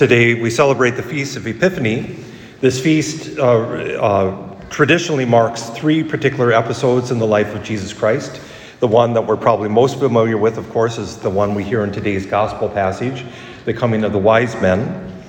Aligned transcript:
Today 0.00 0.32
we 0.32 0.48
celebrate 0.48 0.92
the 0.92 1.02
Feast 1.02 1.36
of 1.36 1.46
Epiphany. 1.46 2.16
This 2.62 2.80
feast 2.80 3.38
uh, 3.38 3.42
uh, 3.42 4.60
traditionally 4.70 5.26
marks 5.26 5.64
three 5.64 6.02
particular 6.02 6.52
episodes 6.52 7.10
in 7.10 7.18
the 7.18 7.26
life 7.26 7.54
of 7.54 7.62
Jesus 7.62 7.92
Christ. 7.92 8.40
The 8.78 8.86
one 8.86 9.12
that 9.12 9.20
we're 9.20 9.36
probably 9.36 9.68
most 9.68 9.98
familiar 9.98 10.38
with, 10.38 10.56
of 10.56 10.70
course, 10.70 10.96
is 10.96 11.18
the 11.18 11.28
one 11.28 11.54
we 11.54 11.64
hear 11.64 11.84
in 11.84 11.92
today's 11.92 12.24
gospel 12.24 12.66
passage 12.66 13.26
the 13.66 13.74
coming 13.74 14.02
of 14.02 14.12
the 14.12 14.18
wise 14.18 14.58
men, 14.62 15.22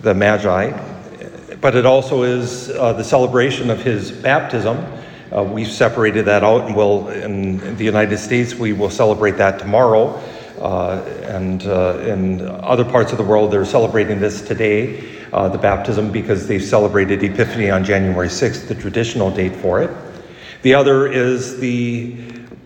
the 0.00 0.14
Magi. 0.14 0.70
But 1.60 1.76
it 1.76 1.84
also 1.84 2.22
is 2.22 2.70
uh, 2.70 2.94
the 2.94 3.04
celebration 3.04 3.68
of 3.68 3.82
his 3.82 4.10
baptism. 4.10 4.78
Uh, 5.30 5.42
we've 5.42 5.70
separated 5.70 6.24
that 6.24 6.42
out, 6.42 6.62
and 6.62 6.74
we'll, 6.74 7.10
in, 7.10 7.60
in 7.60 7.76
the 7.76 7.84
United 7.84 8.16
States, 8.16 8.54
we 8.54 8.72
will 8.72 8.88
celebrate 8.88 9.32
that 9.32 9.58
tomorrow. 9.58 10.18
Uh, 10.60 11.02
and 11.24 11.66
uh, 11.66 11.98
in 12.06 12.40
other 12.42 12.84
parts 12.84 13.12
of 13.12 13.18
the 13.18 13.24
world, 13.24 13.50
they're 13.50 13.64
celebrating 13.64 14.20
this 14.20 14.42
today, 14.42 15.04
uh, 15.32 15.48
the 15.48 15.58
baptism, 15.58 16.10
because 16.10 16.48
they 16.48 16.58
celebrated 16.58 17.22
Epiphany 17.22 17.70
on 17.70 17.84
January 17.84 18.28
6th, 18.28 18.68
the 18.68 18.74
traditional 18.74 19.30
date 19.30 19.54
for 19.54 19.80
it. 19.82 19.90
The 20.62 20.74
other 20.74 21.06
is 21.06 21.58
the 21.60 22.16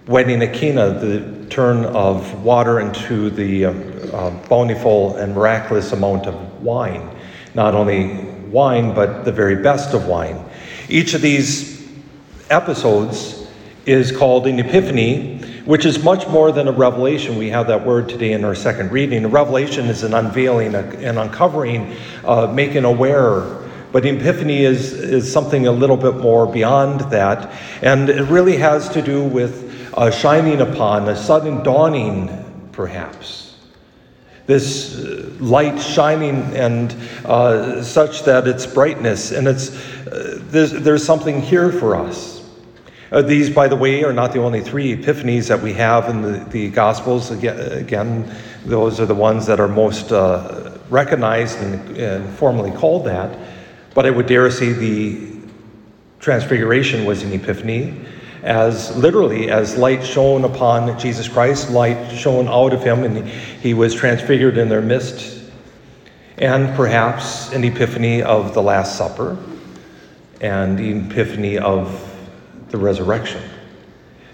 wedding 0.06 0.42
at 0.42 0.54
Cana, 0.54 0.90
the 0.98 1.46
turn 1.50 1.84
of 1.84 2.42
water 2.42 2.80
into 2.80 3.28
the 3.28 3.66
uh, 3.66 4.30
bountiful 4.48 5.16
and 5.16 5.34
miraculous 5.34 5.92
amount 5.92 6.26
of 6.26 6.62
wine. 6.62 7.14
Not 7.54 7.74
only 7.74 8.14
wine, 8.50 8.94
but 8.94 9.24
the 9.24 9.32
very 9.32 9.56
best 9.56 9.94
of 9.94 10.06
wine. 10.06 10.44
Each 10.88 11.14
of 11.14 11.20
these 11.20 11.86
episodes 12.50 13.46
is 13.86 14.12
called 14.12 14.46
an 14.46 14.58
epiphany 14.58 15.40
which 15.64 15.84
is 15.84 16.02
much 16.02 16.26
more 16.28 16.50
than 16.50 16.68
a 16.68 16.72
revelation. 16.72 17.36
We 17.36 17.50
have 17.50 17.68
that 17.68 17.86
word 17.86 18.08
today 18.08 18.32
in 18.32 18.44
our 18.44 18.54
second 18.54 18.90
reading. 18.90 19.24
A 19.24 19.28
revelation 19.28 19.86
is 19.86 20.02
an 20.02 20.14
unveiling, 20.14 20.74
an 20.74 21.18
uncovering, 21.18 21.96
uh, 22.24 22.46
making 22.48 22.84
aware. 22.84 23.60
But 23.92 24.06
epiphany 24.06 24.64
is, 24.64 24.92
is 24.92 25.30
something 25.30 25.66
a 25.66 25.72
little 25.72 25.98
bit 25.98 26.16
more 26.16 26.46
beyond 26.46 27.00
that. 27.12 27.52
And 27.82 28.08
it 28.08 28.22
really 28.24 28.56
has 28.56 28.88
to 28.90 29.02
do 29.02 29.22
with 29.22 29.72
shining 30.12 30.60
upon, 30.60 31.08
a 31.08 31.16
sudden 31.16 31.62
dawning, 31.62 32.30
perhaps. 32.72 33.54
This 34.46 34.98
uh, 34.98 35.30
light 35.38 35.80
shining 35.80 36.42
and 36.56 36.92
uh, 37.24 37.82
such 37.82 38.24
that 38.24 38.48
it's 38.48 38.66
brightness, 38.66 39.30
and 39.30 39.46
it's, 39.46 39.70
uh, 40.06 40.38
there's, 40.40 40.72
there's 40.72 41.04
something 41.04 41.40
here 41.40 41.70
for 41.70 41.94
us. 41.94 42.31
Uh, 43.12 43.20
these, 43.20 43.50
by 43.50 43.68
the 43.68 43.76
way, 43.76 44.02
are 44.04 44.12
not 44.12 44.32
the 44.32 44.38
only 44.38 44.62
three 44.62 44.96
epiphanies 44.96 45.46
that 45.46 45.60
we 45.60 45.74
have 45.74 46.08
in 46.08 46.22
the, 46.22 46.38
the 46.48 46.70
Gospels. 46.70 47.30
Again, 47.30 48.34
those 48.64 48.98
are 49.00 49.04
the 49.04 49.14
ones 49.14 49.44
that 49.44 49.60
are 49.60 49.68
most 49.68 50.12
uh, 50.12 50.78
recognized 50.88 51.58
and, 51.58 51.98
and 51.98 52.34
formally 52.38 52.70
called 52.70 53.04
that. 53.04 53.38
But 53.92 54.06
I 54.06 54.10
would 54.10 54.26
dare 54.26 54.50
say 54.50 54.72
the 54.72 55.30
Transfiguration 56.20 57.04
was 57.04 57.22
an 57.22 57.32
epiphany, 57.32 58.00
as 58.44 58.96
literally 58.96 59.50
as 59.50 59.76
light 59.76 60.02
shone 60.06 60.44
upon 60.44 60.98
Jesus 60.98 61.28
Christ, 61.28 61.68
light 61.68 62.16
shone 62.16 62.48
out 62.48 62.72
of 62.72 62.82
him, 62.82 63.04
and 63.04 63.28
he 63.28 63.74
was 63.74 63.94
transfigured 63.94 64.56
in 64.56 64.70
their 64.70 64.80
midst. 64.80 65.50
And 66.38 66.74
perhaps 66.76 67.52
an 67.52 67.62
epiphany 67.62 68.22
of 68.22 68.54
the 68.54 68.62
Last 68.62 68.96
Supper, 68.96 69.36
and 70.40 70.78
the 70.78 70.92
epiphany 70.92 71.58
of 71.58 72.08
the 72.72 72.78
resurrection. 72.78 73.42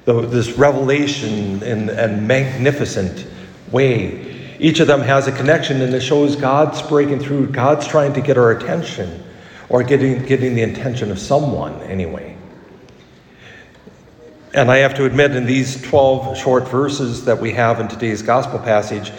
This 0.07 0.53
revelation 0.53 1.63
in 1.63 1.91
a 1.91 2.09
magnificent 2.09 3.27
way. 3.71 4.57
Each 4.59 4.81
of 4.81 4.87
them 4.87 5.03
has 5.03 5.29
a 5.29 5.33
connection 5.33 5.83
and 5.83 5.93
it 5.93 6.01
shows 6.01 6.35
God's 6.35 6.81
breaking 6.81 7.21
through, 7.21 7.49
God's 7.49 7.87
trying 7.87 8.15
to 8.15 8.23
get 8.23 8.39
our 8.39 8.53
attention, 8.53 9.23
or 9.69 9.83
getting, 9.83 10.25
getting 10.25 10.55
the 10.55 10.63
attention 10.63 11.11
of 11.11 11.19
someone 11.19 11.79
anyway. 11.83 12.37
And 14.55 14.71
I 14.71 14.79
have 14.79 14.95
to 14.95 15.05
admit, 15.05 15.37
in 15.37 15.45
these 15.45 15.83
12 15.83 16.39
short 16.39 16.67
verses 16.69 17.27
that 17.27 17.39
we 17.39 17.53
have 17.53 17.79
in 17.81 17.87
today's 17.87 18.23
gospel 18.23 18.59
passage, 18.59 19.13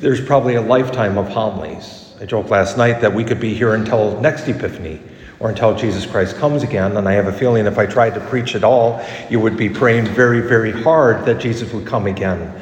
there's 0.00 0.24
probably 0.24 0.54
a 0.54 0.62
lifetime 0.62 1.18
of 1.18 1.28
homilies. 1.28 2.14
I 2.20 2.24
joked 2.24 2.48
last 2.48 2.78
night 2.78 3.02
that 3.02 3.12
we 3.12 3.22
could 3.22 3.38
be 3.38 3.52
here 3.52 3.74
until 3.74 4.18
next 4.20 4.48
Epiphany 4.48 4.98
or 5.42 5.50
until 5.50 5.76
Jesus 5.76 6.06
Christ 6.06 6.36
comes 6.36 6.62
again. 6.62 6.96
And 6.96 7.08
I 7.08 7.12
have 7.12 7.26
a 7.26 7.32
feeling 7.32 7.66
if 7.66 7.76
I 7.76 7.84
tried 7.86 8.14
to 8.14 8.20
preach 8.20 8.54
at 8.54 8.64
all, 8.64 9.04
you 9.28 9.40
would 9.40 9.56
be 9.56 9.68
praying 9.68 10.06
very, 10.06 10.40
very 10.40 10.70
hard 10.70 11.26
that 11.26 11.40
Jesus 11.40 11.72
would 11.72 11.86
come 11.86 12.06
again. 12.06 12.54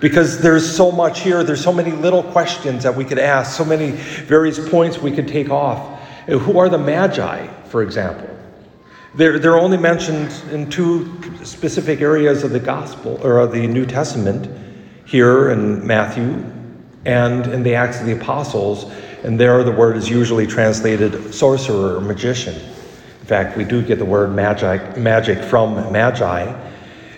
Because 0.00 0.40
there's 0.40 0.68
so 0.74 0.90
much 0.90 1.20
here, 1.20 1.44
there's 1.44 1.62
so 1.62 1.72
many 1.72 1.92
little 1.92 2.22
questions 2.22 2.82
that 2.84 2.94
we 2.94 3.04
could 3.04 3.18
ask, 3.18 3.56
so 3.56 3.64
many 3.64 3.90
various 3.90 4.58
points 4.70 4.98
we 4.98 5.12
could 5.12 5.28
take 5.28 5.50
off. 5.50 6.00
Who 6.26 6.58
are 6.58 6.68
the 6.68 6.78
Magi, 6.78 7.46
for 7.64 7.82
example? 7.82 8.28
They're, 9.14 9.38
they're 9.38 9.58
only 9.58 9.78
mentioned 9.78 10.32
in 10.52 10.70
two 10.70 11.44
specific 11.44 12.00
areas 12.00 12.42
of 12.42 12.52
the 12.52 12.60
Gospel 12.60 13.20
or 13.22 13.38
of 13.38 13.52
the 13.52 13.66
New 13.66 13.84
Testament, 13.86 14.48
here 15.08 15.48
in 15.50 15.86
Matthew 15.86 16.44
and 17.06 17.46
in 17.46 17.62
the 17.62 17.74
Acts 17.74 17.98
of 18.00 18.06
the 18.06 18.12
Apostles 18.12 18.92
and 19.24 19.38
there 19.38 19.62
the 19.64 19.72
word 19.72 19.96
is 19.96 20.08
usually 20.08 20.46
translated 20.46 21.34
sorcerer 21.34 21.96
or 21.96 22.00
magician. 22.00 22.54
In 22.54 23.26
fact, 23.26 23.56
we 23.56 23.64
do 23.64 23.82
get 23.82 23.98
the 23.98 24.04
word 24.04 24.34
magic, 24.34 24.96
magic 24.96 25.42
from 25.44 25.92
magi. 25.92 26.44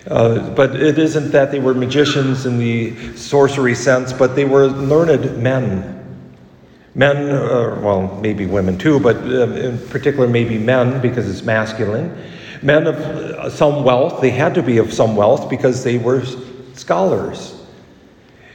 Uh, 0.07 0.49
but 0.55 0.75
it 0.75 0.97
isn't 0.97 1.31
that 1.31 1.51
they 1.51 1.59
were 1.59 1.73
magicians 1.73 2.45
in 2.45 2.57
the 2.57 3.15
sorcery 3.15 3.75
sense, 3.75 4.11
but 4.11 4.35
they 4.35 4.45
were 4.45 4.67
learned 4.67 5.41
men. 5.41 5.97
Men, 6.95 7.29
uh, 7.29 7.79
well, 7.81 8.19
maybe 8.19 8.45
women 8.45 8.77
too, 8.77 8.99
but 8.99 9.15
uh, 9.17 9.51
in 9.51 9.77
particular, 9.89 10.27
maybe 10.27 10.57
men 10.57 11.01
because 11.01 11.29
it's 11.29 11.45
masculine. 11.45 12.17
Men 12.61 12.87
of 12.87 12.95
uh, 12.95 13.49
some 13.49 13.83
wealth, 13.83 14.21
they 14.21 14.31
had 14.31 14.53
to 14.55 14.63
be 14.63 14.79
of 14.79 14.91
some 14.91 15.15
wealth 15.15 15.49
because 15.49 15.83
they 15.83 15.97
were 15.97 16.23
scholars. 16.73 17.63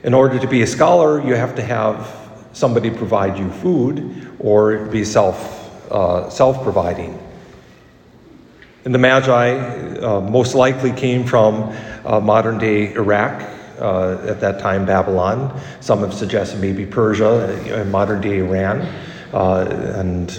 In 0.02 0.12
order 0.14 0.38
to 0.38 0.46
be 0.46 0.62
a 0.62 0.66
scholar, 0.66 1.26
you 1.26 1.34
have 1.34 1.54
to 1.54 1.62
have 1.62 2.25
somebody 2.56 2.88
provide 2.90 3.38
you 3.38 3.50
food 3.50 4.32
or 4.38 4.86
be 4.86 5.04
self, 5.04 5.92
uh, 5.92 6.30
self-providing. 6.30 7.22
And 8.86 8.94
the 8.94 8.98
Magi 8.98 9.98
uh, 9.98 10.22
most 10.22 10.54
likely 10.54 10.90
came 10.90 11.26
from 11.26 11.76
uh, 12.06 12.18
modern 12.18 12.56
day 12.56 12.94
Iraq, 12.94 13.42
uh, 13.78 14.24
at 14.26 14.40
that 14.40 14.58
time 14.58 14.86
Babylon. 14.86 15.60
Some 15.80 16.00
have 16.00 16.14
suggested 16.14 16.58
maybe 16.58 16.86
Persia, 16.86 17.82
uh, 17.82 17.84
modern 17.84 18.22
day 18.22 18.38
Iran. 18.38 18.88
Uh, 19.34 19.66
and 19.96 20.30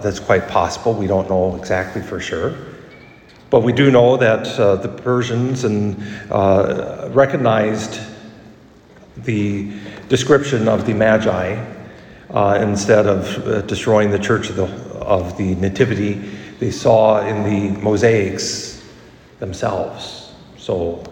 that's 0.00 0.20
quite 0.20 0.46
possible. 0.46 0.94
We 0.94 1.08
don't 1.08 1.28
know 1.28 1.56
exactly 1.56 2.02
for 2.02 2.20
sure. 2.20 2.54
But 3.50 3.64
we 3.64 3.72
do 3.72 3.90
know 3.90 4.16
that 4.18 4.44
the 4.44 4.88
Persians 5.02 5.64
and, 5.64 5.96
recognized 7.12 7.98
the 9.16 9.72
description 10.08 10.68
of 10.68 10.86
the 10.86 10.94
Magi 10.94 11.54
uh, 12.30 12.58
instead 12.60 13.06
of 13.06 13.46
uh, 13.46 13.62
destroying 13.62 14.10
the 14.10 14.18
church 14.18 14.50
of 14.50 14.56
the, 14.56 14.66
of 14.98 15.36
the 15.36 15.54
Nativity, 15.56 16.14
they 16.58 16.70
saw 16.70 17.20
in 17.26 17.42
the 17.44 17.80
mosaics 17.80 18.84
themselves. 19.38 20.32
So, 20.56 21.02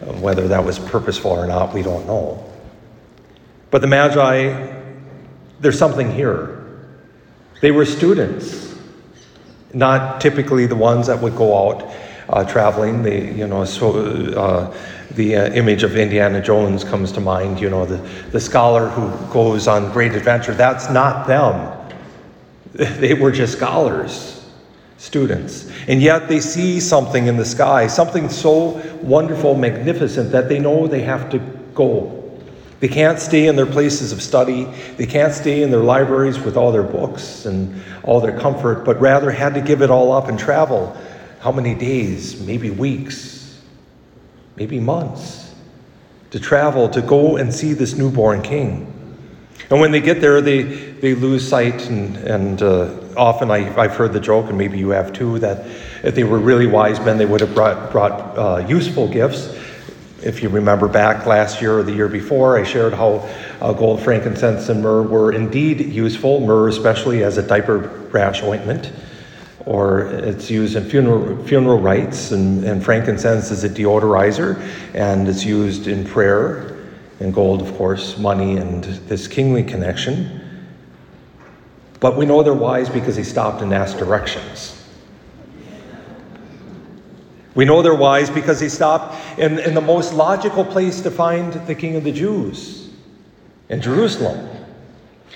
uh, 0.00 0.12
whether 0.14 0.48
that 0.48 0.64
was 0.64 0.78
purposeful 0.78 1.30
or 1.30 1.46
not, 1.46 1.74
we 1.74 1.82
don't 1.82 2.06
know. 2.06 2.44
But 3.70 3.80
the 3.82 3.86
Magi, 3.86 4.74
there's 5.60 5.78
something 5.78 6.12
here. 6.12 6.56
They 7.60 7.70
were 7.70 7.84
students, 7.84 8.74
not 9.74 10.20
typically 10.20 10.66
the 10.66 10.76
ones 10.76 11.06
that 11.06 11.20
would 11.20 11.36
go 11.36 11.68
out 11.68 11.92
uh, 12.30 12.44
traveling. 12.44 13.02
They, 13.02 13.32
you 13.32 13.46
know, 13.46 13.64
so 13.64 13.98
uh, 14.34 14.76
the 15.12 15.36
uh, 15.36 15.52
image 15.52 15.82
of 15.82 15.96
Indiana 15.96 16.40
Jones 16.40 16.84
comes 16.84 17.12
to 17.12 17.20
mind. 17.20 17.60
You 17.60 17.70
know, 17.70 17.84
the, 17.84 17.96
the 18.30 18.40
scholar 18.40 18.88
who 18.88 19.32
goes 19.32 19.68
on 19.68 19.92
great 19.92 20.12
adventure. 20.12 20.54
That's 20.54 20.90
not 20.90 21.26
them. 21.26 21.76
They 23.00 23.14
were 23.14 23.32
just 23.32 23.54
scholars, 23.54 24.48
students. 24.96 25.70
And 25.88 26.00
yet 26.00 26.28
they 26.28 26.38
see 26.38 26.78
something 26.78 27.26
in 27.26 27.36
the 27.36 27.44
sky, 27.44 27.88
something 27.88 28.28
so 28.28 28.80
wonderful, 29.02 29.56
magnificent, 29.56 30.30
that 30.30 30.48
they 30.48 30.60
know 30.60 30.86
they 30.86 31.02
have 31.02 31.28
to 31.30 31.40
go. 31.74 32.16
They 32.78 32.86
can't 32.88 33.18
stay 33.18 33.48
in 33.48 33.56
their 33.56 33.66
places 33.66 34.12
of 34.12 34.22
study. 34.22 34.64
They 34.96 35.04
can't 35.04 35.34
stay 35.34 35.62
in 35.62 35.72
their 35.72 35.82
libraries 35.82 36.38
with 36.38 36.56
all 36.56 36.70
their 36.70 36.84
books 36.84 37.44
and 37.44 37.82
all 38.04 38.20
their 38.20 38.38
comfort, 38.38 38.84
but 38.84 38.98
rather 39.00 39.32
had 39.32 39.52
to 39.54 39.60
give 39.60 39.82
it 39.82 39.90
all 39.90 40.12
up 40.12 40.28
and 40.28 40.38
travel 40.38 40.96
how 41.40 41.50
many 41.50 41.74
days, 41.74 42.40
maybe 42.40 42.70
weeks, 42.70 43.60
maybe 44.56 44.78
months 44.78 45.54
to 46.30 46.38
travel 46.38 46.88
to 46.90 47.02
go 47.02 47.36
and 47.36 47.52
see 47.52 47.72
this 47.72 47.94
newborn 47.94 48.42
king. 48.42 48.86
And 49.70 49.80
when 49.80 49.90
they 49.90 50.00
get 50.00 50.20
there, 50.20 50.40
they, 50.40 50.62
they 50.62 51.14
lose 51.14 51.46
sight, 51.46 51.88
and, 51.88 52.16
and 52.16 52.62
uh, 52.62 52.94
often 53.16 53.50
I, 53.50 53.74
I've 53.78 53.94
heard 53.94 54.12
the 54.12 54.20
joke, 54.20 54.48
and 54.48 54.58
maybe 54.58 54.78
you 54.78 54.90
have 54.90 55.12
too, 55.12 55.38
that 55.40 55.66
if 56.04 56.14
they 56.14 56.24
were 56.24 56.38
really 56.38 56.66
wise 56.66 57.00
men, 57.00 57.18
they 57.18 57.26
would 57.26 57.40
have 57.40 57.54
brought, 57.54 57.90
brought 57.90 58.38
uh, 58.38 58.66
useful 58.68 59.08
gifts. 59.08 59.46
If 60.22 60.42
you 60.42 60.48
remember 60.50 60.88
back 60.88 61.24
last 61.24 61.62
year 61.62 61.78
or 61.78 61.82
the 61.82 61.92
year 61.92 62.08
before, 62.08 62.58
I 62.58 62.64
shared 62.64 62.92
how 62.92 63.28
uh, 63.60 63.72
gold, 63.72 64.02
frankincense, 64.02 64.68
and 64.68 64.82
myrrh 64.82 65.02
were 65.02 65.32
indeed 65.32 65.80
useful, 65.80 66.40
myrrh 66.40 66.68
especially 66.68 67.22
as 67.22 67.38
a 67.38 67.42
diaper 67.42 67.78
rash 68.12 68.42
ointment, 68.42 68.92
or 69.66 70.00
it's 70.00 70.50
used 70.50 70.76
in 70.76 70.88
funeral, 70.88 71.44
funeral 71.44 71.78
rites, 71.78 72.32
and, 72.32 72.64
and 72.64 72.84
frankincense 72.84 73.50
is 73.50 73.64
a 73.64 73.68
deodorizer, 73.68 74.60
and 74.94 75.28
it's 75.28 75.44
used 75.44 75.86
in 75.86 76.04
prayer, 76.04 76.78
and 77.20 77.34
gold, 77.34 77.60
of 77.60 77.76
course, 77.76 78.16
money, 78.18 78.56
and 78.56 78.84
this 78.84 79.28
kingly 79.28 79.62
connection. 79.62 80.40
But 82.00 82.16
we 82.16 82.24
know 82.24 82.42
they're 82.42 82.54
wise 82.54 82.88
because 82.88 83.16
he 83.16 83.24
stopped 83.24 83.60
and 83.60 83.74
asked 83.74 83.98
directions. 83.98 84.76
We 87.54 87.66
know 87.66 87.82
they're 87.82 87.94
wise 87.94 88.30
because 88.30 88.60
he 88.60 88.68
stopped 88.68 89.38
in, 89.38 89.58
in 89.58 89.74
the 89.74 89.80
most 89.82 90.14
logical 90.14 90.64
place 90.64 91.02
to 91.02 91.10
find 91.10 91.52
the 91.66 91.74
king 91.74 91.96
of 91.96 92.04
the 92.04 92.12
Jews, 92.12 92.90
in 93.68 93.82
Jerusalem. 93.82 94.48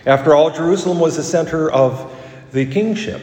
After 0.06 0.34
all, 0.34 0.50
Jerusalem 0.50 1.00
was 1.00 1.16
the 1.16 1.22
center 1.22 1.70
of 1.70 2.10
the 2.52 2.64
kingship. 2.64 3.20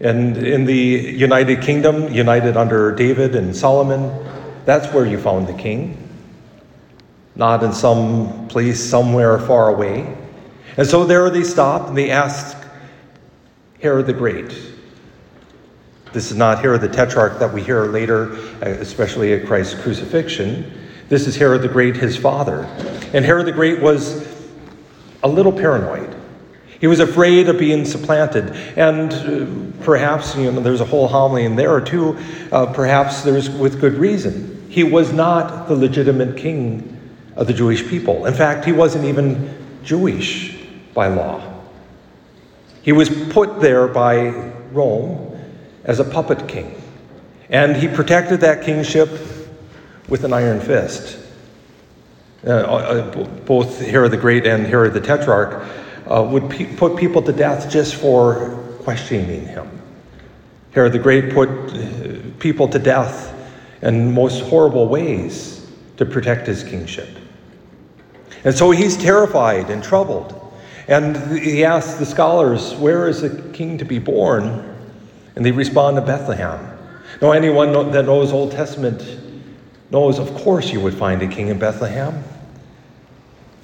And 0.00 0.36
in 0.36 0.64
the 0.64 0.74
United 0.74 1.62
Kingdom, 1.62 2.12
united 2.12 2.56
under 2.56 2.94
David 2.94 3.34
and 3.34 3.54
Solomon, 3.54 4.12
that's 4.64 4.92
where 4.92 5.06
you 5.06 5.18
found 5.18 5.46
the 5.46 5.54
king, 5.54 5.96
not 7.36 7.62
in 7.62 7.72
some 7.72 8.48
place 8.48 8.82
somewhere 8.82 9.38
far 9.38 9.68
away. 9.68 10.16
And 10.76 10.86
so 10.86 11.04
there 11.04 11.30
they 11.30 11.44
stop 11.44 11.88
and 11.88 11.96
they 11.96 12.10
ask 12.10 12.56
Herod 13.80 14.06
the 14.06 14.12
Great, 14.12 14.52
this 16.14 16.30
is 16.30 16.36
not 16.36 16.60
Herod 16.60 16.80
the 16.80 16.88
Tetrarch 16.88 17.40
that 17.40 17.52
we 17.52 17.60
hear 17.60 17.86
later, 17.86 18.34
especially 18.62 19.32
at 19.32 19.46
Christ's 19.46 19.74
crucifixion. 19.82 20.72
This 21.08 21.26
is 21.26 21.34
Herod 21.34 21.62
the 21.62 21.68
Great, 21.68 21.96
his 21.96 22.16
father. 22.16 22.62
And 23.12 23.24
Herod 23.24 23.46
the 23.46 23.52
Great 23.52 23.82
was 23.82 24.24
a 25.24 25.28
little 25.28 25.50
paranoid. 25.50 26.14
He 26.84 26.88
was 26.88 27.00
afraid 27.00 27.48
of 27.48 27.58
being 27.58 27.86
supplanted. 27.86 28.50
And 28.76 29.10
uh, 29.10 29.84
perhaps, 29.86 30.36
you 30.36 30.52
know, 30.52 30.60
there's 30.60 30.82
a 30.82 30.84
whole 30.84 31.08
homily 31.08 31.46
in 31.46 31.56
there 31.56 31.72
or 31.72 31.80
two, 31.80 32.18
uh, 32.52 32.66
perhaps 32.74 33.22
there's 33.22 33.48
with 33.48 33.80
good 33.80 33.94
reason. 33.94 34.66
He 34.68 34.84
was 34.84 35.10
not 35.10 35.66
the 35.66 35.74
legitimate 35.74 36.36
king 36.36 37.00
of 37.36 37.46
the 37.46 37.54
Jewish 37.54 37.88
people. 37.88 38.26
In 38.26 38.34
fact, 38.34 38.66
he 38.66 38.72
wasn't 38.72 39.06
even 39.06 39.80
Jewish 39.82 40.58
by 40.92 41.06
law. 41.06 41.42
He 42.82 42.92
was 42.92 43.08
put 43.32 43.62
there 43.62 43.88
by 43.88 44.28
Rome 44.70 45.40
as 45.84 46.00
a 46.00 46.04
puppet 46.04 46.46
king. 46.46 46.82
And 47.48 47.74
he 47.74 47.88
protected 47.88 48.42
that 48.42 48.62
kingship 48.62 49.08
with 50.10 50.22
an 50.22 50.34
iron 50.34 50.60
fist. 50.60 51.18
Uh, 52.46 52.50
uh, 52.50 53.26
both 53.46 53.80
Herod 53.80 54.10
the 54.10 54.18
Great 54.18 54.44
and 54.44 54.66
Herod 54.66 54.92
the 54.92 55.00
Tetrarch 55.00 55.66
uh, 56.06 56.22
would 56.22 56.48
pe- 56.50 56.74
put 56.76 56.96
people 56.96 57.22
to 57.22 57.32
death 57.32 57.70
just 57.70 57.94
for 57.94 58.50
questioning 58.82 59.46
him. 59.46 59.68
Herod 60.72 60.92
the 60.92 60.98
Great 60.98 61.32
put 61.32 61.48
uh, 61.48 62.20
people 62.38 62.68
to 62.68 62.78
death 62.78 63.32
in 63.82 64.12
most 64.12 64.42
horrible 64.42 64.88
ways 64.88 65.70
to 65.96 66.04
protect 66.04 66.46
his 66.46 66.64
kingship. 66.64 67.08
And 68.44 68.54
so 68.54 68.70
he's 68.70 68.96
terrified 68.96 69.70
and 69.70 69.82
troubled. 69.82 70.40
And 70.88 71.16
he 71.38 71.64
asks 71.64 71.94
the 71.94 72.06
scholars, 72.06 72.74
Where 72.74 73.08
is 73.08 73.22
the 73.22 73.50
king 73.52 73.78
to 73.78 73.84
be 73.84 73.98
born? 73.98 74.76
And 75.36 75.44
they 75.44 75.52
respond 75.52 75.96
to 75.96 76.02
Bethlehem. 76.02 76.70
Now, 77.22 77.32
anyone 77.32 77.72
that 77.92 78.04
knows 78.04 78.32
Old 78.32 78.52
Testament 78.52 79.02
knows, 79.90 80.18
of 80.18 80.34
course, 80.34 80.70
you 80.72 80.80
would 80.80 80.94
find 80.94 81.22
a 81.22 81.28
king 81.28 81.48
in 81.48 81.58
Bethlehem. 81.58 82.22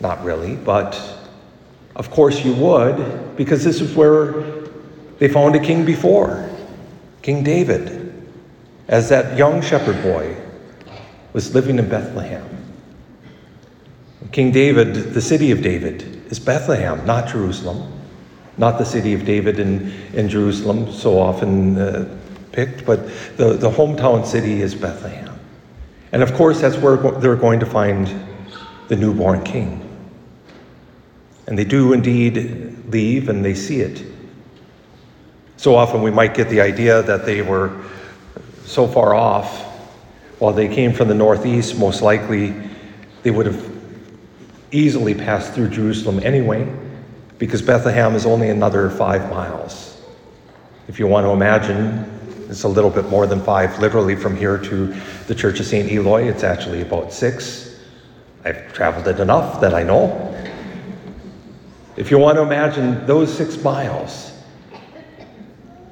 Not 0.00 0.22
really, 0.24 0.56
but 0.56 1.19
of 1.96 2.10
course 2.10 2.44
you 2.44 2.54
would, 2.54 3.36
because 3.36 3.64
this 3.64 3.80
is 3.80 3.94
where 3.94 4.32
they 5.18 5.28
found 5.28 5.54
a 5.54 5.60
king 5.60 5.84
before 5.84 6.48
King 7.22 7.44
David, 7.44 8.12
as 8.88 9.08
that 9.10 9.36
young 9.36 9.60
shepherd 9.60 10.02
boy 10.02 10.36
was 11.32 11.54
living 11.54 11.78
in 11.78 11.88
Bethlehem. 11.88 12.46
King 14.32 14.52
David, 14.52 15.12
the 15.12 15.20
city 15.20 15.50
of 15.50 15.62
David, 15.62 16.02
is 16.30 16.38
Bethlehem, 16.38 17.04
not 17.04 17.28
Jerusalem 17.28 18.00
not 18.60 18.78
the 18.78 18.84
city 18.84 19.14
of 19.14 19.24
David 19.24 19.58
in, 19.58 19.90
in 20.12 20.28
Jerusalem, 20.28 20.92
so 20.92 21.18
often 21.18 21.78
uh, 21.78 22.18
picked, 22.52 22.84
but 22.84 23.06
the, 23.38 23.54
the 23.54 23.70
hometown 23.70 24.24
city 24.24 24.60
is 24.60 24.74
Bethlehem. 24.74 25.38
And 26.12 26.22
of 26.22 26.34
course, 26.34 26.60
that's 26.60 26.76
where 26.76 26.96
they're 26.96 27.36
going 27.36 27.58
to 27.60 27.66
find 27.66 28.14
the 28.88 28.96
newborn 28.96 29.42
king. 29.44 29.89
And 31.46 31.58
they 31.58 31.64
do 31.64 31.92
indeed 31.92 32.84
leave 32.88 33.28
and 33.28 33.44
they 33.44 33.54
see 33.54 33.80
it. 33.80 34.04
So 35.56 35.76
often 35.76 36.02
we 36.02 36.10
might 36.10 36.34
get 36.34 36.48
the 36.48 36.60
idea 36.60 37.02
that 37.02 37.26
they 37.26 37.42
were 37.42 37.76
so 38.64 38.86
far 38.86 39.14
off. 39.14 39.62
While 40.38 40.52
they 40.52 40.68
came 40.68 40.92
from 40.92 41.08
the 41.08 41.14
northeast, 41.14 41.78
most 41.78 42.00
likely 42.00 42.54
they 43.22 43.30
would 43.30 43.46
have 43.46 43.70
easily 44.72 45.14
passed 45.14 45.52
through 45.52 45.68
Jerusalem 45.68 46.20
anyway 46.22 46.72
because 47.38 47.62
Bethlehem 47.62 48.14
is 48.14 48.26
only 48.26 48.50
another 48.50 48.88
five 48.90 49.28
miles. 49.30 50.00
If 50.88 50.98
you 50.98 51.06
want 51.06 51.24
to 51.26 51.30
imagine, 51.30 52.04
it's 52.48 52.64
a 52.64 52.68
little 52.68 52.90
bit 52.90 53.06
more 53.08 53.26
than 53.26 53.40
five, 53.42 53.78
literally 53.78 54.16
from 54.16 54.36
here 54.36 54.58
to 54.58 54.94
the 55.26 55.34
Church 55.34 55.60
of 55.60 55.66
St. 55.66 55.90
Eloi, 55.90 56.24
it's 56.28 56.42
actually 56.42 56.82
about 56.82 57.12
six. 57.12 57.78
I've 58.44 58.72
traveled 58.72 59.08
it 59.08 59.20
enough 59.20 59.60
that 59.60 59.74
I 59.74 59.82
know. 59.82 60.08
If 62.00 62.10
you 62.10 62.16
want 62.16 62.36
to 62.36 62.42
imagine 62.42 63.04
those 63.04 63.30
six 63.30 63.62
miles, 63.62 64.32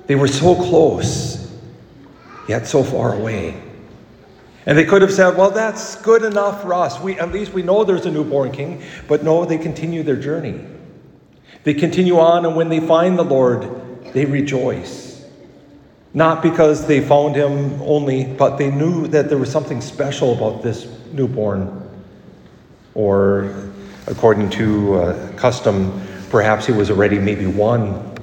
they 0.07 0.15
were 0.15 0.27
so 0.27 0.55
close, 0.55 1.53
yet 2.49 2.67
so 2.67 2.83
far 2.83 3.13
away. 3.13 3.63
And 4.65 4.79
they 4.79 4.87
could 4.87 5.03
have 5.03 5.13
said, 5.13 5.37
well, 5.37 5.51
that's 5.51 5.97
good 5.97 6.23
enough 6.23 6.63
for 6.63 6.73
us. 6.73 6.99
We, 6.99 7.21
at 7.21 7.31
least 7.31 7.53
we 7.53 7.63
know 7.63 7.85
there's 7.85 8.07
a 8.07 8.11
newborn 8.11 8.53
king. 8.53 8.83
But 9.07 9.23
no, 9.23 9.45
they 9.45 9.59
continue 9.59 10.03
their 10.03 10.17
journey. 10.17 10.59
They 11.65 11.75
continue 11.75 12.19
on, 12.19 12.47
and 12.47 12.57
when 12.57 12.71
they 12.71 12.81
find 12.81 13.19
the 13.19 13.25
Lord, 13.25 13.69
they 14.15 14.25
rejoice. 14.25 15.27
Not 16.15 16.43
because 16.43 16.87
they 16.87 17.03
found 17.03 17.37
him 17.37 17.83
only, 17.83 18.25
but 18.25 18.57
they 18.57 18.71
knew 18.71 19.09
that 19.09 19.29
there 19.29 19.37
was 19.37 19.53
something 19.53 19.83
special 19.83 20.33
about 20.33 20.63
this 20.63 20.89
newborn. 21.13 21.87
Or, 22.95 23.71
according 24.07 24.49
to 24.51 24.95
uh, 24.95 25.33
custom, 25.37 26.08
perhaps 26.31 26.67
he 26.67 26.73
was 26.73 26.91
already 26.91 27.19
maybe 27.19 27.47
one, 27.47 28.15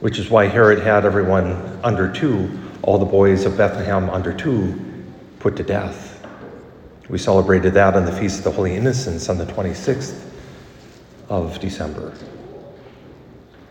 which 0.00 0.18
is 0.18 0.30
why 0.30 0.46
Herod 0.46 0.78
had 0.78 1.04
everyone 1.04 1.80
under 1.82 2.12
two, 2.12 2.58
all 2.82 2.98
the 2.98 3.04
boys 3.04 3.44
of 3.44 3.56
Bethlehem 3.56 4.10
under 4.10 4.32
two, 4.32 4.78
put 5.38 5.56
to 5.56 5.62
death. 5.62 6.26
We 7.08 7.18
celebrated 7.18 7.74
that 7.74 7.94
on 7.94 8.04
the 8.04 8.12
Feast 8.12 8.38
of 8.38 8.44
the 8.44 8.52
Holy 8.52 8.74
Innocents 8.74 9.28
on 9.28 9.38
the 9.38 9.46
26th 9.46 10.20
of 11.28 11.58
December 11.58 12.12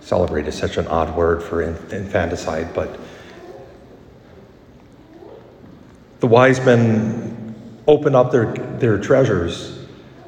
celebrate 0.07 0.47
is 0.47 0.57
such 0.57 0.77
an 0.77 0.87
odd 0.87 1.13
word 1.17 1.43
for 1.43 1.61
infanticide, 1.61 2.73
but 2.73 2.97
the 6.21 6.27
wise 6.27 6.61
men 6.61 7.53
open 7.87 8.15
up 8.15 8.31
their, 8.31 8.53
their 8.53 8.97
treasures 8.97 9.76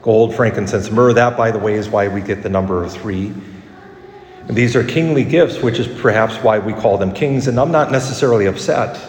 gold, 0.01 0.36
frankincense, 0.36 0.91
myrrh. 0.91 1.13
That, 1.13 1.38
by 1.38 1.51
the 1.51 1.60
way, 1.60 1.75
is 1.75 1.89
why 1.89 2.08
we 2.08 2.22
get 2.22 2.44
the 2.44 2.50
number 2.50 2.84
of 2.84 2.91
three. 2.91 3.34
And 4.48 4.58
these 4.58 4.75
are 4.75 4.84
kingly 4.84 5.24
gifts, 5.24 5.62
which 5.62 5.77
is 5.77 5.88
perhaps 6.01 6.36
why 6.38 6.60
we 6.60 6.74
call 6.74 6.98
them 6.98 7.13
kings. 7.13 7.48
And 7.48 7.60
I'm 7.60 7.72
not 7.72 7.91
necessarily 7.91 8.48
upset 8.48 9.00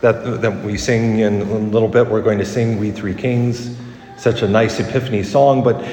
that, 0.00 0.40
that 0.42 0.64
we 0.64 0.76
sing 0.76 1.20
in 1.20 1.42
a 1.42 1.58
little 1.58 1.88
bit, 1.88 2.06
we're 2.08 2.22
going 2.22 2.38
to 2.38 2.46
sing 2.46 2.78
We 2.78 2.90
Three 2.90 3.14
Kings, 3.14 3.76
such 4.16 4.42
a 4.42 4.48
nice 4.48 4.80
Epiphany 4.80 5.22
song. 5.22 5.62
But 5.62 5.84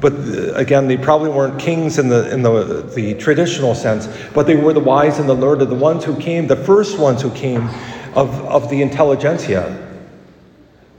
but 0.00 0.12
uh, 0.12 0.54
again, 0.54 0.86
they 0.86 0.96
probably 0.96 1.30
weren't 1.30 1.58
kings 1.58 1.98
in 1.98 2.08
the 2.08 2.32
in 2.32 2.42
the, 2.42 2.90
the 2.94 3.14
traditional 3.14 3.74
sense, 3.74 4.08
but 4.32 4.46
they 4.46 4.56
were 4.56 4.72
the 4.72 4.80
wise 4.80 5.18
and 5.18 5.28
the 5.28 5.34
learned, 5.34 5.62
the 5.62 5.74
ones 5.74 6.04
who 6.04 6.16
came, 6.16 6.46
the 6.46 6.56
first 6.56 6.98
ones 6.98 7.20
who 7.20 7.30
came 7.30 7.68
of, 8.14 8.30
of 8.46 8.70
the 8.70 8.82
intelligentsia, 8.82 9.76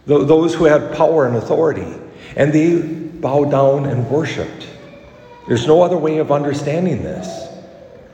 those 0.06 0.54
who 0.54 0.66
had 0.66 0.96
power 0.96 1.28
and 1.28 1.36
authority. 1.38 1.94
And 2.36 2.54
they 2.54 2.82
bowed 2.82 3.52
down 3.52 3.86
and 3.86 4.10
worshiped. 4.10 4.68
There's 5.48 5.68
no 5.68 5.82
other 5.82 5.98
way 5.98 6.20
of 6.20 6.32
understanding 6.32 7.04
this. 7.04 7.48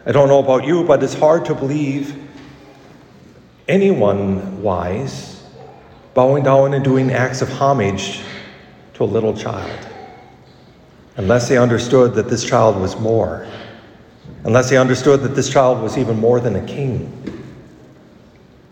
I 0.06 0.12
don't 0.12 0.30
know 0.30 0.40
about 0.40 0.66
you, 0.66 0.84
but 0.84 1.04
it's 1.04 1.14
hard 1.14 1.46
to 1.46 1.56
believe 1.56 2.22
anyone 3.68 4.62
wise 4.62 5.44
bowing 6.14 6.44
down 6.44 6.74
and 6.74 6.84
doing 6.84 7.12
acts 7.12 7.42
of 7.42 7.50
homage 7.50 8.22
to 8.94 9.04
a 9.04 9.06
little 9.06 9.36
child 9.36 9.88
unless 11.18 11.50
they 11.50 11.58
understood 11.58 12.14
that 12.16 12.30
this 12.30 12.44
child 12.44 12.80
was 12.80 13.00
more, 13.00 13.48
unless 14.44 14.70
they 14.70 14.78
understood 14.78 15.22
that 15.22 15.36
this 15.36 15.50
child 15.50 15.82
was 15.82 15.98
even 15.98 16.18
more 16.20 16.40
than 16.40 16.56
a 16.56 16.66
king. 16.66 17.12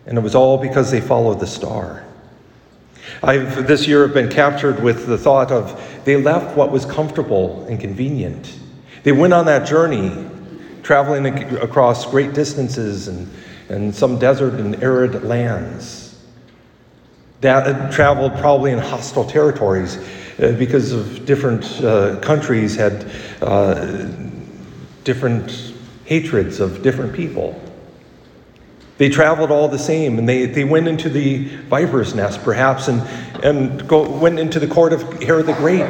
And 0.06 0.18
it 0.18 0.22
was 0.22 0.36
all 0.36 0.58
because 0.58 0.92
they 0.92 1.00
followed 1.00 1.40
the 1.40 1.48
star. 1.48 2.03
I've 3.24 3.68
this 3.68 3.88
year 3.88 4.02
have 4.02 4.14
been 4.14 4.30
captured 4.30 4.84
with 4.84 5.08
the 5.08 5.18
thought 5.18 5.50
of 5.50 5.82
they 6.04 6.22
left 6.22 6.58
what 6.58 6.72
was 6.72 6.86
comfortable 6.86 7.66
and 7.68 7.80
convenient. 7.80 8.60
They 9.04 9.14
went 9.14 9.34
on 9.34 9.46
that 9.46 9.66
journey, 9.66 10.30
traveling 10.82 11.26
across 11.56 12.06
great 12.06 12.34
distances 12.34 13.08
and, 13.08 13.32
and 13.70 13.96
some 13.96 14.20
desert 14.20 14.56
and 14.56 14.84
arid 14.84 15.24
lands. 15.24 16.22
That 17.40 17.94
traveled 17.94 18.36
probably 18.36 18.72
in 18.72 18.80
hostile 18.80 19.26
territories 19.26 19.98
uh, 20.40 20.56
because 20.60 20.92
of 20.92 21.26
different 21.26 21.66
uh, 21.82 22.20
countries 22.20 22.76
had 22.76 23.10
uh, 23.42 24.10
different 25.06 25.74
hatreds 26.04 26.60
of 26.60 26.82
different 26.84 27.14
people. 27.14 27.62
They 29.04 29.10
traveled 29.10 29.52
all 29.52 29.68
the 29.68 29.78
same, 29.78 30.18
and 30.18 30.30
they, 30.30 30.46
they 30.46 30.64
went 30.64 30.88
into 30.88 31.10
the 31.10 31.44
viper's 31.68 32.16
nest, 32.16 32.42
perhaps, 32.42 32.88
and, 32.88 33.02
and 33.44 33.86
go, 33.86 34.10
went 34.10 34.40
into 34.40 34.62
the 34.62 34.68
court 34.68 34.94
of 34.94 35.22
Herod 35.22 35.46
the 35.46 35.54
Great 35.56 35.82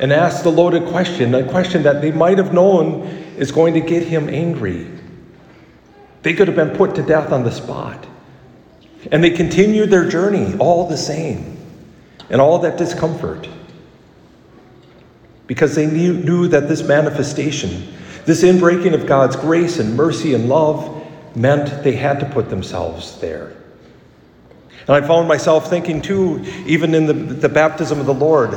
and 0.00 0.12
asked 0.12 0.44
the 0.44 0.52
loaded 0.52 0.86
question, 0.88 1.34
a 1.34 1.48
question 1.48 1.82
that 1.84 2.02
they 2.02 2.12
might 2.12 2.36
have 2.36 2.52
known 2.52 3.04
is 3.38 3.50
going 3.52 3.72
to 3.72 3.80
get 3.80 4.02
him 4.02 4.28
angry. 4.28 4.86
They 6.20 6.34
could 6.34 6.46
have 6.46 6.56
been 6.58 6.76
put 6.76 6.94
to 6.96 7.02
death 7.02 7.32
on 7.32 7.42
the 7.42 7.50
spot. 7.50 8.06
And 9.10 9.24
they 9.24 9.30
continued 9.30 9.88
their 9.88 10.06
journey 10.06 10.58
all 10.58 10.86
the 10.86 10.98
same, 10.98 11.56
and 12.28 12.38
all 12.38 12.58
that 12.58 12.76
discomfort. 12.76 13.48
Because 15.46 15.74
they 15.74 15.86
knew, 15.86 16.12
knew 16.12 16.48
that 16.48 16.68
this 16.68 16.82
manifestation, 16.82 17.94
this 18.26 18.42
inbreaking 18.42 18.92
of 18.92 19.06
God's 19.06 19.36
grace 19.36 19.78
and 19.78 19.96
mercy 19.96 20.34
and 20.34 20.50
love, 20.50 20.95
meant 21.36 21.84
they 21.84 21.94
had 21.94 22.18
to 22.20 22.26
put 22.26 22.48
themselves 22.48 23.20
there. 23.20 23.52
And 24.88 24.90
I 24.96 25.06
found 25.06 25.28
myself 25.28 25.68
thinking 25.68 26.00
too, 26.00 26.44
even 26.66 26.94
in 26.94 27.06
the, 27.06 27.12
the 27.12 27.48
baptism 27.48 28.00
of 28.00 28.06
the 28.06 28.14
Lord, 28.14 28.54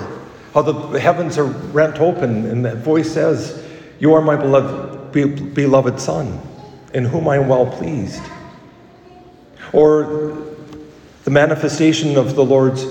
how 0.54 0.62
the 0.62 1.00
heavens 1.00 1.38
are 1.38 1.46
rent 1.46 2.00
open 2.00 2.46
and 2.46 2.66
that 2.66 2.78
voice 2.78 3.12
says, 3.12 3.64
You 4.00 4.14
are 4.14 4.22
my 4.22 4.36
beloved, 4.36 5.54
beloved 5.54 6.00
Son, 6.00 6.40
in 6.94 7.06
whom 7.06 7.28
I 7.28 7.38
am 7.38 7.48
well 7.48 7.66
pleased. 7.66 8.24
Or 9.74 10.38
the 11.26 11.32
manifestation 11.32 12.18
of 12.18 12.36
the 12.36 12.46
Lord's 12.46 12.86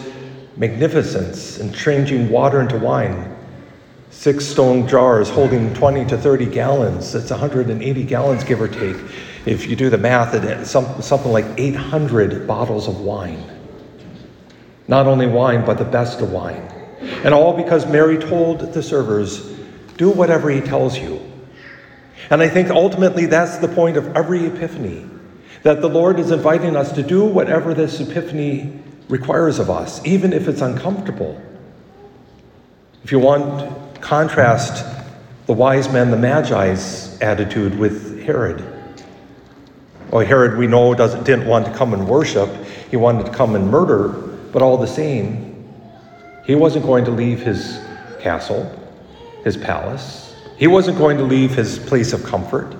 magnificence 0.56 1.58
in 1.58 1.72
changing 1.72 2.30
water 2.30 2.60
into 2.60 2.78
wine. 2.78 3.36
Six 4.10 4.44
stone 4.44 4.88
jars 4.88 5.28
holding 5.28 5.72
20 5.74 6.04
to 6.06 6.18
30 6.18 6.46
gallons, 6.46 7.12
that's 7.12 7.30
180 7.30 8.04
gallons, 8.04 8.42
give 8.42 8.60
or 8.60 8.68
take. 8.68 8.96
If 9.46 9.66
you 9.66 9.76
do 9.76 9.90
the 9.90 9.98
math, 9.98 10.34
it's 10.34 10.70
something 10.70 11.32
like 11.32 11.46
800 11.56 12.46
bottles 12.46 12.88
of 12.88 13.00
wine. 13.00 13.42
Not 14.88 15.06
only 15.06 15.26
wine, 15.26 15.64
but 15.64 15.78
the 15.78 15.84
best 15.84 16.20
of 16.20 16.32
wine. 16.32 16.62
And 17.24 17.32
all 17.32 17.56
because 17.56 17.86
Mary 17.86 18.18
told 18.18 18.72
the 18.72 18.82
servers, 18.82 19.54
do 19.96 20.10
whatever 20.10 20.50
he 20.50 20.60
tells 20.60 20.98
you. 20.98 21.20
And 22.30 22.42
I 22.42 22.48
think 22.48 22.70
ultimately 22.70 23.26
that's 23.26 23.58
the 23.58 23.68
point 23.68 23.96
of 23.96 24.16
every 24.16 24.46
epiphany 24.46 25.08
that 25.62 25.80
the 25.80 25.88
Lord 25.88 26.18
is 26.18 26.30
inviting 26.30 26.76
us 26.76 26.92
to 26.92 27.02
do 27.02 27.24
whatever 27.24 27.74
this 27.74 28.00
epiphany 28.00 28.80
requires 29.08 29.58
of 29.58 29.70
us, 29.70 30.04
even 30.04 30.32
if 30.32 30.46
it's 30.48 30.60
uncomfortable. 30.60 31.40
If 33.04 33.12
you 33.12 33.18
want, 33.18 34.00
contrast 34.00 34.84
the 35.46 35.52
wise 35.54 35.90
men, 35.90 36.10
the 36.10 36.16
Magi's 36.16 37.18
attitude 37.20 37.78
with 37.78 38.22
Herod. 38.22 38.77
Well, 40.10 40.24
Herod, 40.24 40.56
we 40.56 40.66
know, 40.66 40.94
doesn't, 40.94 41.24
didn't 41.24 41.46
want 41.46 41.66
to 41.66 41.74
come 41.74 41.92
and 41.92 42.08
worship, 42.08 42.48
he 42.90 42.96
wanted 42.96 43.26
to 43.26 43.32
come 43.32 43.54
and 43.54 43.70
murder, 43.70 44.08
but 44.52 44.62
all 44.62 44.78
the 44.78 44.86
same, 44.86 45.68
he 46.44 46.54
wasn't 46.54 46.86
going 46.86 47.04
to 47.04 47.10
leave 47.10 47.40
his 47.40 47.78
castle, 48.20 48.74
his 49.44 49.56
palace. 49.56 50.34
He 50.56 50.66
wasn't 50.66 50.96
going 50.96 51.18
to 51.18 51.24
leave 51.24 51.54
his 51.54 51.78
place 51.78 52.14
of 52.14 52.24
comfort 52.24 52.74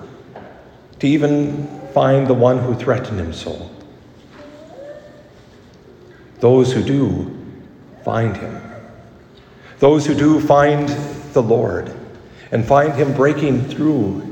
to 1.01 1.07
even 1.07 1.67
find 1.93 2.27
the 2.27 2.35
one 2.35 2.59
who 2.59 2.75
threatened 2.75 3.21
him 3.21 3.33
so. 3.33 3.71
Those 6.41 6.73
who 6.73 6.83
do 6.83 7.37
find 8.05 8.37
him. 8.37 8.61
Those 9.81 10.07
who 10.07 10.15
do 10.15 10.41
find 10.41 10.89
the 11.35 11.43
Lord 11.43 11.95
and 12.51 12.65
find 12.65 12.95
him 12.95 13.13
breaking 13.15 13.69
through 13.69 14.28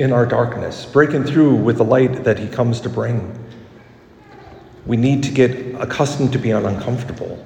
in 0.00 0.12
our 0.12 0.24
darkness, 0.24 0.86
breaking 0.86 1.24
through 1.24 1.54
with 1.54 1.76
the 1.76 1.84
light 1.84 2.24
that 2.24 2.38
he 2.38 2.48
comes 2.48 2.80
to 2.80 2.88
bring. 2.88 3.38
We 4.86 4.96
need 4.96 5.22
to 5.24 5.30
get 5.30 5.74
accustomed 5.80 6.32
to 6.32 6.38
being 6.38 6.64
uncomfortable. 6.64 7.38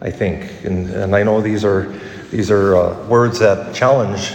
I 0.00 0.10
think. 0.10 0.64
And, 0.64 0.90
and 0.90 1.16
I 1.16 1.22
know 1.22 1.40
these 1.40 1.64
are, 1.64 1.86
these 2.30 2.50
are 2.50 2.76
uh, 2.76 3.06
words 3.06 3.38
that 3.38 3.74
challenge, 3.74 4.34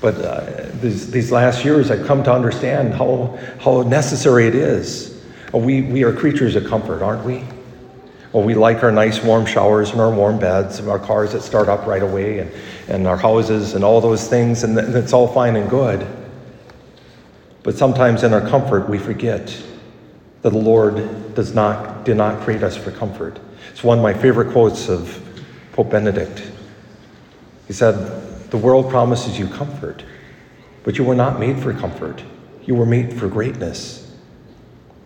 but 0.00 0.14
uh, 0.14 0.68
these, 0.80 1.10
these 1.10 1.32
last 1.32 1.64
years 1.64 1.90
I've 1.90 2.06
come 2.06 2.22
to 2.24 2.32
understand 2.32 2.94
how, 2.94 3.38
how 3.60 3.82
necessary 3.82 4.46
it 4.46 4.54
is. 4.54 5.22
We, 5.52 5.82
we 5.82 6.04
are 6.04 6.12
creatures 6.12 6.56
of 6.56 6.66
comfort, 6.66 7.02
aren't 7.02 7.24
we? 7.24 7.44
Well, 8.32 8.44
we 8.44 8.54
like 8.54 8.82
our 8.82 8.92
nice 8.92 9.22
warm 9.22 9.44
showers 9.44 9.90
and 9.90 10.00
our 10.00 10.10
warm 10.10 10.38
beds 10.38 10.78
and 10.78 10.88
our 10.88 10.98
cars 10.98 11.32
that 11.32 11.42
start 11.42 11.68
up 11.68 11.86
right 11.86 12.02
away 12.02 12.38
and, 12.38 12.50
and 12.88 13.06
our 13.06 13.16
houses 13.16 13.74
and 13.74 13.84
all 13.84 14.00
those 14.00 14.28
things, 14.28 14.62
and, 14.62 14.78
and 14.78 14.94
it's 14.94 15.12
all 15.12 15.26
fine 15.28 15.56
and 15.56 15.68
good. 15.68 16.06
But 17.62 17.76
sometimes 17.76 18.24
in 18.24 18.32
our 18.32 18.40
comfort, 18.40 18.88
we 18.88 18.98
forget 18.98 19.56
that 20.42 20.50
the 20.50 20.58
Lord 20.58 21.34
does 21.34 21.54
not, 21.54 22.04
did 22.04 22.16
not 22.16 22.40
create 22.42 22.62
us 22.62 22.76
for 22.76 22.90
comfort. 22.90 23.38
It's 23.70 23.84
one 23.84 23.98
of 23.98 24.02
my 24.02 24.12
favorite 24.12 24.52
quotes 24.52 24.88
of 24.88 25.20
Pope 25.72 25.90
Benedict. 25.90 26.42
He 27.66 27.72
said, 27.72 28.50
The 28.50 28.56
world 28.56 28.90
promises 28.90 29.38
you 29.38 29.46
comfort, 29.48 30.04
but 30.82 30.98
you 30.98 31.04
were 31.04 31.14
not 31.14 31.38
made 31.38 31.58
for 31.60 31.72
comfort. 31.72 32.22
You 32.64 32.74
were 32.74 32.86
made 32.86 33.18
for 33.18 33.28
greatness. 33.28 34.12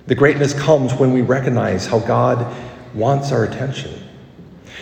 The 0.07 0.15
greatness 0.15 0.55
comes 0.55 0.95
when 0.95 1.13
we 1.13 1.23
recognize 1.23 1.87
how 1.87 1.99
God 1.99 2.55
wants 2.95 3.33
our 3.33 3.45
attention. 3.45 4.03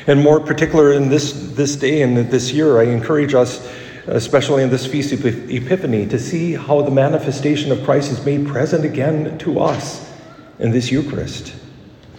And 0.06 0.22
more 0.22 0.38
particular 0.38 0.92
in 0.92 1.08
this, 1.08 1.32
this 1.54 1.76
day 1.76 2.02
and 2.02 2.16
this 2.30 2.52
year, 2.52 2.78
I 2.78 2.84
encourage 2.84 3.34
us, 3.34 3.66
especially 4.06 4.62
in 4.62 4.70
this 4.70 4.86
Feast 4.86 5.12
of 5.12 5.24
Epiphany, 5.24 6.06
to 6.06 6.18
see 6.18 6.54
how 6.54 6.82
the 6.82 6.90
manifestation 6.90 7.72
of 7.72 7.82
Christ 7.84 8.12
is 8.12 8.24
made 8.24 8.46
present 8.46 8.84
again 8.84 9.38
to 9.38 9.60
us 9.60 10.12
in 10.58 10.70
this 10.70 10.90
Eucharist. 10.90 11.54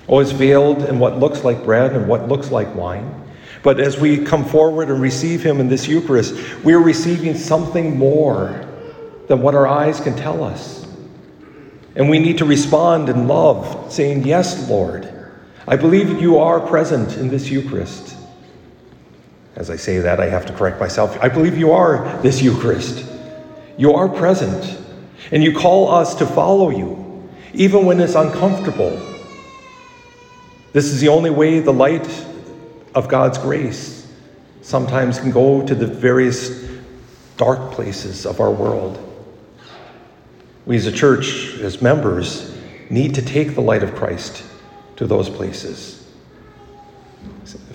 Oh, 0.08 0.20
it's 0.20 0.32
veiled 0.32 0.84
in 0.84 1.00
what 1.00 1.20
looks 1.20 1.44
like 1.44 1.64
bread 1.64 1.94
and 1.94 2.08
what 2.08 2.28
looks 2.28 2.52
like 2.52 2.74
wine. 2.76 3.24
But 3.64 3.80
as 3.80 4.00
we 4.00 4.24
come 4.24 4.46
forward 4.46 4.90
and 4.90 5.02
receive 5.02 5.44
Him 5.44 5.60
in 5.60 5.68
this 5.68 5.88
Eucharist, 5.88 6.36
we 6.64 6.74
are 6.74 6.80
receiving 6.80 7.36
something 7.36 7.98
more 7.98 8.68
than 9.28 9.42
what 9.42 9.56
our 9.56 9.68
eyes 9.68 10.00
can 10.00 10.16
tell 10.16 10.44
us. 10.44 10.86
And 11.96 12.10
we 12.10 12.20
need 12.20 12.38
to 12.40 12.46
respond 12.46 13.10
in 13.10 13.28
love, 13.28 13.92
saying, 13.92 14.26
Yes, 14.26 14.70
Lord, 14.70 15.12
I 15.68 15.76
believe 15.78 16.22
you 16.22 16.38
are 16.38 16.60
present 16.60 17.18
in 17.18 17.30
this 17.30 17.50
Eucharist. 17.50 18.15
As 19.56 19.70
I 19.70 19.76
say 19.76 20.00
that, 20.00 20.20
I 20.20 20.28
have 20.28 20.46
to 20.48 20.54
correct 20.54 20.80
myself. 20.80 21.18
I 21.22 21.30
believe 21.30 21.58
you 21.58 21.72
are 21.72 22.22
this 22.22 22.42
Eucharist. 22.42 23.06
You 23.78 23.94
are 23.94 24.10
present, 24.10 24.78
and 25.32 25.44
you 25.44 25.54
call 25.54 25.90
us 25.92 26.16
to 26.16 26.26
follow 26.26 26.70
you, 26.70 27.30
even 27.54 27.86
when 27.86 28.00
it's 28.00 28.16
uncomfortable 28.16 29.00
this 30.76 30.88
is 30.88 31.00
the 31.00 31.08
only 31.08 31.30
way 31.30 31.62
the 31.62 31.72
light 31.72 32.06
of 32.94 33.08
God's 33.08 33.38
grace 33.38 34.12
sometimes 34.62 35.18
can 35.18 35.32
go 35.32 35.66
to 35.66 35.74
the 35.74 35.88
various 35.88 36.70
dark 37.38 37.72
places 37.72 38.26
of 38.26 38.42
our 38.42 38.52
world. 38.52 39.00
We 40.66 40.76
as 40.76 40.86
a 40.86 40.92
church, 40.92 41.58
as 41.62 41.82
members, 41.82 42.54
need 42.90 43.16
to 43.16 43.22
take 43.22 43.56
the 43.56 43.62
light 43.62 43.84
of 43.84 43.96
Christ 43.96 44.44
to 44.98 45.08
those 45.08 45.30
places. 45.30 45.95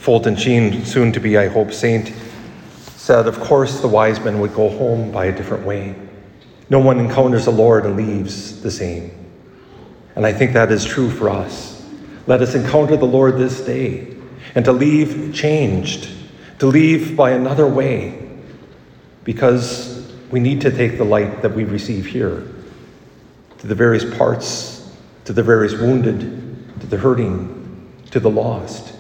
Fulton 0.01 0.35
Sheen, 0.35 0.83
soon 0.87 1.13
to 1.13 1.21
be, 1.21 1.37
I 1.37 1.49
hope, 1.49 1.75
saint, 1.75 2.15
said, 2.97 3.27
Of 3.27 3.39
course, 3.39 3.83
the 3.83 3.89
wise 3.89 4.19
men 4.19 4.41
would 4.41 4.55
go 4.55 4.71
home 4.71 5.13
by 5.13 5.27
a 5.27 5.37
different 5.37 5.67
way. 5.67 5.95
No 6.71 6.79
one 6.79 6.99
encounters 6.99 7.45
the 7.45 7.51
Lord 7.51 7.85
and 7.85 7.97
leaves 7.97 8.63
the 8.63 8.71
same. 8.71 9.11
And 10.17 10.25
I 10.25 10.33
think 10.33 10.55
that 10.55 10.73
is 10.73 10.87
true 10.87 11.11
for 11.11 11.29
us. 11.29 11.87
Let 12.27 12.41
us 12.41 12.55
encounter 12.55 12.97
the 12.97 13.05
Lord 13.05 13.37
this 13.37 13.61
day 13.61 14.17
and 14.55 14.65
to 14.65 14.73
leave 14.73 15.35
changed, 15.35 16.09
to 16.61 16.67
leave 16.67 17.15
by 17.15 17.33
another 17.33 17.67
way, 17.67 18.27
because 19.25 20.11
we 20.31 20.41
need 20.41 20.63
to 20.63 20.71
take 20.71 20.97
the 20.97 21.05
light 21.05 21.43
that 21.43 21.55
we 21.55 21.65
receive 21.65 22.07
here 22.07 22.49
to 23.59 23.67
the 23.67 23.75
various 23.75 24.17
parts, 24.17 24.91
to 25.27 25.35
the 25.35 25.43
various 25.43 25.75
wounded, 25.75 26.21
to 26.81 26.87
the 26.87 26.97
hurting, 26.97 27.93
to 28.13 28.19
the 28.19 28.31
lost, 28.31 28.95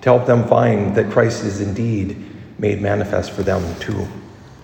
to 0.00 0.08
help 0.08 0.26
them 0.26 0.46
find 0.48 0.94
that 0.94 1.10
Christ 1.10 1.44
is 1.44 1.60
indeed 1.60 2.16
made 2.58 2.80
manifest 2.80 3.32
for 3.32 3.42
them 3.42 3.62
too. 3.80 4.06